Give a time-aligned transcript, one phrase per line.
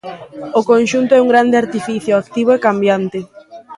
[0.59, 3.19] O conxunto é un grande artificio activo e cambiante.